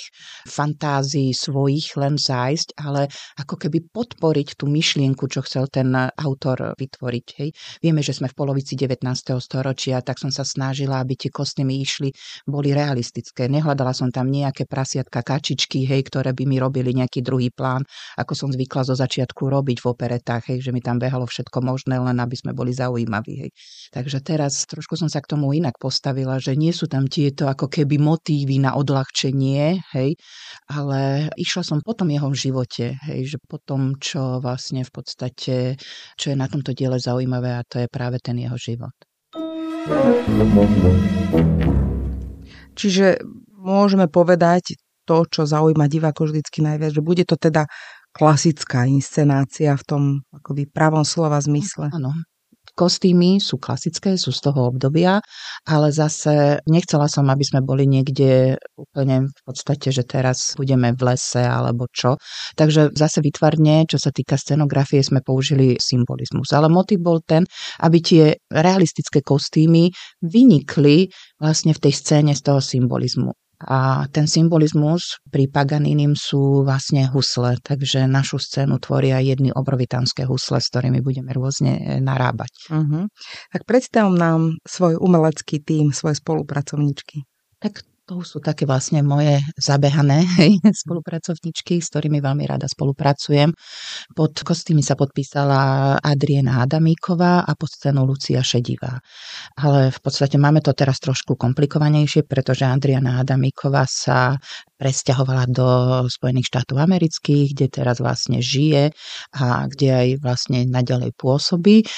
fantázií 0.48 1.30
svojich 1.30 1.94
len 1.98 2.18
zájsť, 2.18 2.74
ale 2.78 3.06
ako 3.38 3.54
keby 3.54 3.90
podporiť 3.90 4.58
tú 4.58 4.66
myšlienku, 4.66 5.30
čo 5.30 5.46
chcel 5.46 5.70
ten 5.70 5.94
autor 5.94 6.74
vytvoriť. 6.74 7.26
Hej. 7.38 7.50
Vieme, 7.82 8.02
že 8.02 8.14
sme 8.16 8.26
v 8.26 8.34
polovici 8.34 8.74
19. 8.74 9.02
storočia, 9.38 10.02
tak 10.02 10.18
som 10.18 10.34
sa 10.34 10.42
snažila, 10.42 10.98
aby 10.98 11.14
tie 11.14 11.30
kostýmy 11.30 11.78
išli, 11.82 12.10
boli 12.48 12.74
realistické. 12.74 13.46
Nehľadala 13.46 13.94
som 13.94 14.10
tam 14.10 14.26
nejaké 14.30 14.66
prasiatka, 14.66 15.22
kačičky, 15.22 15.86
hej, 15.86 16.06
ktoré 16.08 16.34
by 16.34 16.44
mi 16.46 16.58
robili 16.58 16.90
nejaký 16.96 17.22
druhý 17.22 17.54
plán, 17.54 17.86
ako 18.18 18.32
som 18.34 18.48
zvykla 18.50 18.82
zo 18.86 18.94
začiatku 18.98 19.46
robiť 19.46 19.78
v 19.78 19.86
operetách, 19.86 20.50
hej, 20.50 20.58
že 20.66 20.70
mi 20.74 20.82
tam 20.82 20.98
behalo 20.98 21.28
všetko 21.28 21.62
možné, 21.62 22.02
len 22.02 22.18
aby 22.18 22.34
sme 22.34 22.50
boli 22.56 22.74
zaujímaví. 22.74 23.34
Hej. 23.46 23.50
Takže 23.94 24.18
teraz 24.24 24.66
trošku 24.66 24.98
som 24.98 25.06
sa 25.06 25.22
k 25.22 25.30
tomu 25.36 25.52
inak 25.54 25.76
postavila, 25.76 25.91
že 26.40 26.56
nie 26.56 26.72
sú 26.72 26.88
tam 26.88 27.04
tieto 27.10 27.50
ako 27.50 27.68
keby 27.68 28.00
motívy 28.00 28.62
na 28.62 28.78
odľahčenie, 28.78 29.82
hej, 29.92 30.16
ale 30.70 31.28
išla 31.36 31.62
som 31.66 31.78
po 31.84 31.92
tom 31.92 32.08
jeho 32.08 32.30
živote, 32.32 32.96
hej, 33.08 33.36
že 33.36 33.38
po 33.42 33.60
tom, 33.60 34.00
čo 34.00 34.40
vlastne 34.40 34.86
v 34.86 34.92
podstate, 34.92 35.76
čo 36.16 36.26
je 36.32 36.36
na 36.36 36.48
tomto 36.48 36.72
diele 36.72 36.96
zaujímavé 36.96 37.56
a 37.58 37.66
to 37.66 37.82
je 37.82 37.88
práve 37.90 38.16
ten 38.22 38.38
jeho 38.38 38.56
život. 38.56 38.94
Čiže 42.72 43.20
môžeme 43.60 44.06
povedať 44.08 44.78
to, 45.02 45.26
čo 45.26 45.42
zaujíma 45.44 45.90
diváko 45.90 46.30
vždycky 46.30 46.62
najviac, 46.62 46.94
že 46.94 47.02
bude 47.02 47.26
to 47.26 47.34
teda 47.34 47.66
klasická 48.12 48.86
inscenácia 48.86 49.74
v 49.74 49.84
tom 49.84 50.02
akoby 50.30 50.68
pravom 50.68 51.02
slova 51.02 51.40
zmysle. 51.40 51.88
Áno, 51.90 52.12
Kostýmy 52.72 53.36
sú 53.36 53.60
klasické, 53.60 54.16
sú 54.16 54.32
z 54.32 54.48
toho 54.48 54.72
obdobia, 54.72 55.20
ale 55.68 55.92
zase 55.92 56.56
nechcela 56.64 57.04
som, 57.04 57.28
aby 57.28 57.44
sme 57.44 57.60
boli 57.60 57.84
niekde 57.84 58.56
úplne 58.80 59.28
v 59.28 59.40
podstate, 59.44 59.92
že 59.92 60.08
teraz 60.08 60.56
budeme 60.56 60.96
v 60.96 61.02
lese 61.12 61.44
alebo 61.44 61.84
čo. 61.92 62.16
Takže 62.56 62.96
zase 62.96 63.20
vytvarne, 63.20 63.84
čo 63.84 64.00
sa 64.00 64.08
týka 64.08 64.40
scenografie, 64.40 65.04
sme 65.04 65.20
použili 65.20 65.76
symbolizmus. 65.76 66.48
Ale 66.56 66.72
motiv 66.72 67.04
bol 67.04 67.20
ten, 67.20 67.44
aby 67.84 67.98
tie 68.00 68.24
realistické 68.48 69.20
kostýmy 69.20 69.92
vynikli 70.24 71.12
vlastne 71.36 71.76
v 71.76 71.82
tej 71.82 71.92
scéne 71.92 72.32
z 72.32 72.40
toho 72.40 72.64
symbolizmu. 72.64 73.41
A 73.68 74.08
ten 74.10 74.26
symbolizmus 74.26 75.22
pri 75.30 75.46
Paganinim 75.46 76.18
sú 76.18 76.66
vlastne 76.66 77.06
husle, 77.10 77.60
takže 77.62 78.10
našu 78.10 78.42
scénu 78.42 78.82
tvoria 78.82 79.22
jedny 79.22 79.54
obrovitánske 79.54 80.26
husle, 80.26 80.58
s 80.58 80.70
ktorými 80.72 80.98
budeme 81.04 81.30
rôzne 81.30 81.78
e, 81.78 81.82
narábať. 82.02 82.52
Uh-huh. 82.72 83.06
Tak 83.54 83.62
predstav 83.68 84.10
nám 84.10 84.58
svoj 84.66 84.98
umelecký 84.98 85.62
tým, 85.62 85.94
svoje 85.94 86.18
spolupracovníčky. 86.18 87.22
Tak 87.62 87.86
To 88.12 88.20
sú 88.20 88.44
také 88.44 88.68
vlastne 88.68 89.00
moje 89.00 89.40
zabehané 89.56 90.28
hej, 90.36 90.60
spolupracovničky, 90.60 91.80
s 91.80 91.88
ktorými 91.88 92.20
veľmi 92.20 92.44
rada 92.44 92.68
spolupracujem. 92.68 93.56
Pod 94.12 94.36
kostými 94.36 94.84
sa 94.84 95.00
podpísala 95.00 95.96
Adriena 95.96 96.60
Adamíková 96.60 97.40
a 97.40 97.52
pod 97.56 97.72
scénu 97.72 98.04
Lucia 98.04 98.44
Šedivá. 98.44 99.00
Ale 99.56 99.88
v 99.88 99.98
podstate 100.04 100.36
máme 100.36 100.60
to 100.60 100.76
teraz 100.76 101.00
trošku 101.00 101.40
komplikovanejšie, 101.40 102.28
pretože 102.28 102.68
Adriana 102.68 103.24
Adamíková 103.24 103.88
sa 103.88 104.36
presťahovala 104.76 105.48
do 105.48 105.68
Spojených 106.12 106.52
štátov 106.52 106.84
amerických, 106.84 107.56
kde 107.56 107.66
teraz 107.72 107.96
vlastne 107.96 108.44
žije 108.44 108.92
a 109.40 109.64
kde 109.72 109.88
aj 109.88 110.08
vlastne 110.20 110.68
naďalej 110.68 111.16
pôsobí. 111.16 111.88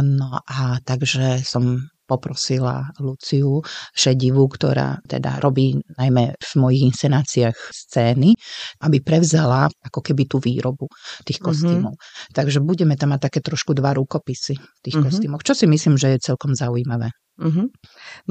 No 0.00 0.40
a 0.48 0.80
takže 0.80 1.44
som 1.44 1.92
poprosila 2.08 2.88
Luciu 2.96 3.60
Šedivú, 3.92 4.48
ktorá 4.48 4.96
teda 5.04 5.36
robí 5.44 5.76
najmä 6.00 6.32
v 6.32 6.52
mojich 6.56 6.88
inscenáciách 6.88 7.56
scény, 7.68 8.32
aby 8.80 9.04
prevzala 9.04 9.68
ako 9.84 10.00
keby 10.00 10.24
tú 10.24 10.40
výrobu 10.40 10.88
tých 11.28 11.38
mhm. 11.38 11.44
kostýmov. 11.44 11.94
Mm-hmm. 12.00 12.32
Takže 12.32 12.58
budeme 12.64 12.96
tam 12.96 13.12
mať 13.12 13.28
také 13.28 13.44
trošku 13.44 13.76
dva 13.76 13.92
rukopisy 13.92 14.56
tých 14.80 14.96
mm-hmm. 14.96 15.04
kostýmov, 15.04 15.44
čo 15.44 15.52
si 15.52 15.68
myslím, 15.68 16.00
že 16.00 16.16
je 16.16 16.32
celkom 16.32 16.56
zaujímavé. 16.56 17.12
Mm-hmm. 17.38 17.66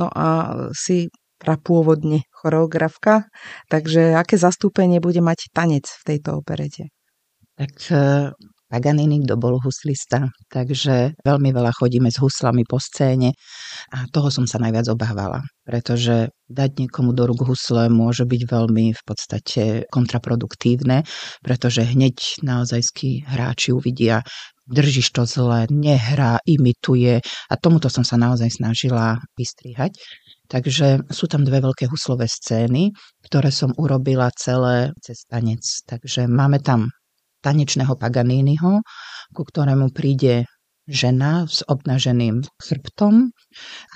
No 0.01 0.09
a 0.09 0.27
si 0.73 1.13
prapôvodne 1.37 2.25
choreografka, 2.33 3.29
takže 3.69 4.17
aké 4.17 4.41
zastúpenie 4.41 4.97
bude 4.97 5.21
mať 5.21 5.53
tanec 5.53 5.85
v 5.85 6.03
tejto 6.03 6.41
operete? 6.41 6.89
Tak 7.57 7.73
eh, 7.93 8.33
Paganini, 8.67 9.23
kto 9.23 9.39
bol 9.39 9.63
huslista, 9.63 10.27
takže 10.51 11.15
veľmi 11.23 11.55
veľa 11.55 11.71
chodíme 11.71 12.11
s 12.11 12.19
huslami 12.19 12.67
po 12.67 12.83
scéne 12.83 13.31
a 13.95 14.03
toho 14.11 14.27
som 14.27 14.43
sa 14.43 14.59
najviac 14.59 14.91
obávala, 14.91 15.39
pretože 15.63 16.35
dať 16.51 16.83
niekomu 16.83 17.15
do 17.15 17.31
rúk 17.31 17.47
husle 17.47 17.87
môže 17.87 18.27
byť 18.27 18.41
veľmi 18.43 18.91
v 18.91 19.01
podstate 19.07 19.63
kontraproduktívne, 19.87 21.07
pretože 21.39 21.87
hneď 21.87 22.43
naozajskí 22.43 23.23
hráči 23.23 23.71
uvidia, 23.71 24.27
držíš 24.67 25.15
to 25.15 25.23
zle, 25.23 25.63
nehrá, 25.71 26.43
imituje 26.43 27.23
a 27.23 27.53
tomuto 27.55 27.87
som 27.87 28.03
sa 28.03 28.19
naozaj 28.19 28.51
snažila 28.51 29.15
vystrihať. 29.39 29.95
Takže 30.47 31.07
sú 31.11 31.27
tam 31.27 31.43
dve 31.43 31.59
veľké 31.59 31.91
huslové 31.91 32.27
scény, 32.27 32.95
ktoré 33.27 33.51
som 33.51 33.75
urobila 33.75 34.31
celé 34.31 34.95
cez 35.03 35.27
tanec. 35.27 35.59
Takže 35.87 36.31
máme 36.31 36.63
tam 36.63 36.87
tanečného 37.47 37.95
Paganiniho, 37.95 38.83
ku 39.31 39.41
ktorému 39.47 39.95
príde 39.95 40.43
žena 40.87 41.43
s 41.43 41.67
obnaženým 41.67 42.47
chrbtom 42.63 43.31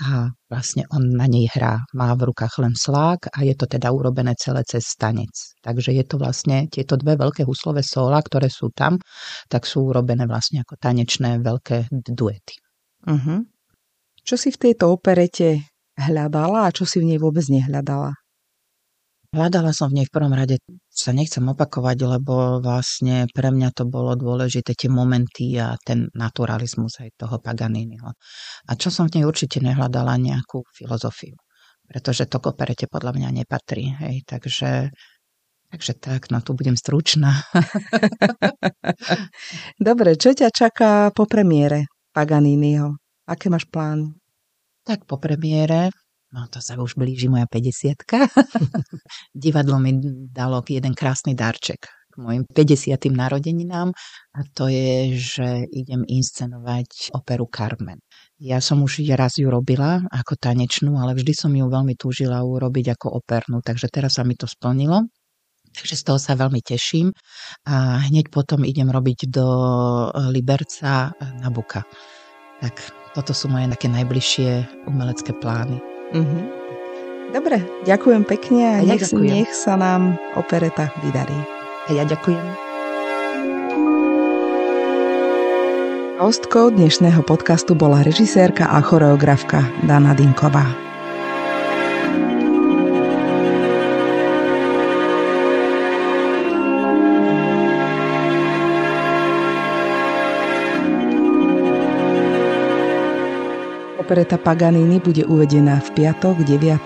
a 0.04 0.28
vlastne 0.52 0.84
on 0.92 1.08
na 1.16 1.24
nej 1.24 1.48
hrá. 1.48 1.80
Má 1.96 2.12
v 2.12 2.28
rukách 2.28 2.60
len 2.60 2.76
slák 2.76 3.32
a 3.32 3.38
je 3.48 3.56
to 3.56 3.64
teda 3.64 3.88
urobené 3.88 4.36
celé 4.36 4.60
cez 4.68 4.84
tanec. 5.00 5.32
Takže 5.64 5.96
je 5.96 6.04
to 6.04 6.20
vlastne 6.20 6.68
tieto 6.68 7.00
dve 7.00 7.16
veľké 7.16 7.48
huslové 7.48 7.80
sóla, 7.80 8.20
ktoré 8.20 8.52
sú 8.52 8.68
tam, 8.76 9.00
tak 9.48 9.64
sú 9.64 9.88
urobené 9.88 10.28
vlastne 10.28 10.60
ako 10.60 10.76
tanečné 10.76 11.40
veľké 11.40 11.88
duety. 12.12 12.56
Uh-huh. 13.08 13.40
Čo 14.22 14.36
si 14.36 14.52
v 14.52 14.60
tejto 14.68 14.92
operete 14.92 15.64
hľadala 15.96 16.68
a 16.68 16.74
čo 16.76 16.84
si 16.84 17.00
v 17.00 17.08
nej 17.08 17.18
vôbec 17.18 17.42
nehľadala? 17.48 18.21
Hľadala 19.32 19.72
som 19.72 19.88
v 19.88 19.96
nej 19.96 20.06
v 20.06 20.12
prvom 20.12 20.36
rade, 20.36 20.60
sa 20.92 21.16
nechcem 21.16 21.40
opakovať, 21.40 22.04
lebo 22.04 22.60
vlastne 22.60 23.24
pre 23.32 23.48
mňa 23.48 23.72
to 23.72 23.88
bolo 23.88 24.12
dôležité 24.12 24.76
tie 24.76 24.92
momenty 24.92 25.56
a 25.56 25.72
ten 25.80 26.12
naturalizmus 26.12 27.00
aj 27.00 27.16
toho 27.16 27.40
Paganiniho. 27.40 28.12
A 28.68 28.70
čo 28.76 28.92
som 28.92 29.08
v 29.08 29.16
nej 29.16 29.24
určite 29.24 29.64
nehľadala 29.64 30.20
nejakú 30.20 30.68
filozofiu, 30.76 31.32
pretože 31.88 32.28
to 32.28 32.44
k 32.44 32.52
operete 32.52 32.84
podľa 32.92 33.16
mňa 33.16 33.28
nepatrí. 33.40 33.96
Hej, 34.04 34.28
takže 34.28 34.92
Takže 35.72 35.96
tak, 35.96 36.28
no 36.28 36.44
tu 36.44 36.52
budem 36.52 36.76
stručná. 36.76 37.48
Dobre, 39.80 40.20
čo 40.20 40.36
ťa 40.36 40.52
čaká 40.52 41.08
po 41.16 41.24
premiére 41.24 41.88
Paganiniho? 42.12 43.00
Aké 43.24 43.48
máš 43.48 43.64
plán? 43.72 44.12
Tak 44.84 45.08
po 45.08 45.16
premiére 45.16 45.88
No 46.32 46.48
to 46.48 46.64
sa 46.64 46.80
už 46.80 46.96
blíži 46.96 47.28
moja 47.28 47.44
50 47.44 48.08
Divadlo 49.44 49.76
mi 49.76 49.92
dalo 50.32 50.64
jeden 50.64 50.96
krásny 50.96 51.36
darček 51.36 51.92
k 52.12 52.14
mojim 52.20 52.44
50. 52.44 53.08
narodeninám 53.08 53.88
a 54.36 54.40
to 54.52 54.68
je, 54.68 55.16
že 55.16 55.64
idem 55.72 56.04
inscenovať 56.04 57.16
operu 57.16 57.48
Carmen. 57.48 58.04
Ja 58.36 58.60
som 58.60 58.84
už 58.84 59.00
raz 59.16 59.40
ju 59.40 59.48
robila 59.48 60.04
ako 60.12 60.36
tanečnú, 60.36 61.00
ale 61.00 61.16
vždy 61.16 61.32
som 61.32 61.52
ju 61.56 61.64
veľmi 61.64 61.96
túžila 61.96 62.44
urobiť 62.44 62.92
ako 62.92 63.16
opernú, 63.16 63.64
takže 63.64 63.88
teraz 63.88 64.20
sa 64.20 64.28
mi 64.28 64.36
to 64.36 64.44
splnilo. 64.44 65.08
Takže 65.72 65.96
z 65.96 66.04
toho 66.04 66.20
sa 66.20 66.36
veľmi 66.36 66.60
teším 66.60 67.16
a 67.64 68.04
hneď 68.04 68.28
potom 68.28 68.60
idem 68.60 68.92
robiť 68.92 69.32
do 69.32 69.46
Liberca 70.28 71.16
Nabuka. 71.40 71.88
Tak 72.60 72.76
toto 73.16 73.32
sú 73.32 73.48
moje 73.48 73.72
také 73.72 73.88
najbližšie 73.88 74.84
umelecké 74.84 75.32
plány. 75.40 76.01
Mm-hmm. 76.12 76.44
Dobre, 77.32 77.64
ďakujem 77.88 78.22
pekne 78.28 78.62
a, 78.68 78.74
a 78.78 78.84
ja 78.84 78.92
nech, 78.92 79.02
ďakujem. 79.08 79.24
nech 79.24 79.50
sa 79.56 79.80
nám 79.80 80.20
opereta 80.36 80.92
vydarí. 81.00 81.36
A 81.88 81.96
ja 81.96 82.04
ďakujem. 82.04 82.44
Hostkou 86.22 86.70
dnešného 86.70 87.24
podcastu 87.26 87.74
bola 87.74 88.04
režisérka 88.06 88.70
a 88.70 88.78
choreografka 88.78 89.66
Dana 89.82 90.14
Dinková. 90.14 90.91
Opereta 104.12 104.36
Paganini 104.36 105.00
bude 105.00 105.24
uvedená 105.24 105.80
v 105.88 106.04
piatok 106.04 106.44
9. 106.44 106.84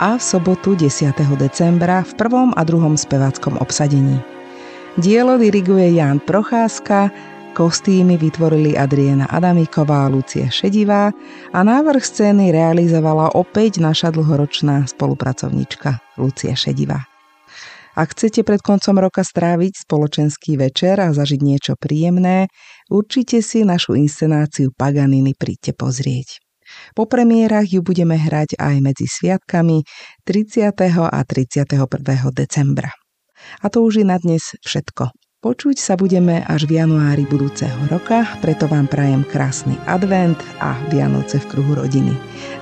a 0.00 0.16
v 0.16 0.22
sobotu 0.24 0.72
10. 0.72 1.12
decembra 1.36 2.00
v 2.00 2.16
prvom 2.16 2.56
a 2.56 2.64
druhom 2.64 2.96
speváckom 2.96 3.60
obsadení. 3.60 4.16
Dielo 4.96 5.36
diriguje 5.36 6.00
Jan 6.00 6.16
Procházka, 6.16 7.12
kostýmy 7.52 8.16
vytvorili 8.16 8.72
Adriana 8.72 9.28
Adamíková 9.28 10.08
a 10.08 10.12
Lucia 10.16 10.48
Šedivá 10.48 11.12
a 11.52 11.58
návrh 11.60 12.00
scény 12.00 12.48
realizovala 12.48 13.36
opäť 13.36 13.84
naša 13.84 14.16
dlhoročná 14.16 14.88
spolupracovnička 14.88 16.00
Lucia 16.16 16.56
Šedivá. 16.56 17.04
Ak 18.00 18.16
chcete 18.16 18.48
pred 18.48 18.64
koncom 18.64 18.96
roka 18.96 19.20
stráviť 19.20 19.84
spoločenský 19.84 20.56
večer 20.56 21.04
a 21.04 21.12
zažiť 21.12 21.40
niečo 21.44 21.76
príjemné, 21.76 22.48
určite 22.88 23.44
si 23.44 23.60
našu 23.60 23.92
inscenáciu 23.92 24.72
Paganiny 24.72 25.36
príďte 25.36 25.76
pozrieť. 25.76 26.45
Po 26.92 27.08
premiérach 27.08 27.66
ju 27.66 27.82
budeme 27.82 28.14
hrať 28.14 28.60
aj 28.60 28.74
medzi 28.78 29.06
sviatkami 29.08 29.82
30. 30.22 30.76
a 31.10 31.20
31. 31.24 31.74
decembra. 32.30 32.92
A 33.62 33.66
to 33.72 33.82
už 33.82 34.02
je 34.02 34.06
na 34.06 34.20
dnes 34.20 34.54
všetko. 34.62 35.10
Počuť 35.46 35.76
sa 35.78 35.94
budeme 35.94 36.42
až 36.42 36.66
v 36.66 36.82
januári 36.82 37.22
budúceho 37.28 37.86
roka, 37.86 38.26
preto 38.42 38.66
vám 38.66 38.90
prajem 38.90 39.22
krásny 39.22 39.78
advent 39.86 40.40
a 40.58 40.74
Vianoce 40.90 41.38
v 41.38 41.46
kruhu 41.46 41.78
rodiny. 41.78 42.16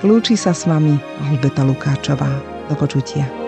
Lúči 0.05 0.37
sa 0.37 0.53
s 0.53 0.69
vami 0.69 0.93
Albeta 1.25 1.65
Lukáčová. 1.65 2.29
Do 2.69 2.77
počutia. 2.77 3.44